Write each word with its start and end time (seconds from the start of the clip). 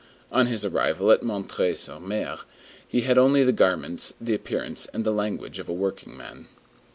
On 0.31 0.47
his 0.47 0.65
arrival 0.65 1.11
at 1.11 1.21
M. 1.23 1.47
sur 1.75 1.97
M. 2.11 2.37
he 2.87 3.01
had 3.01 3.19
only 3.19 3.43
the 3.43 3.51
garments, 3.51 4.15
the 4.19 4.33
appearance, 4.33 4.87
and 4.87 5.05
the 5.05 5.11
language 5.11 5.59
of 5.59 5.69
a 5.69 5.73
workingman. 5.73 6.47